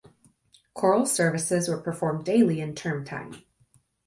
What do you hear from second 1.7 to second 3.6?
performed daily in term time.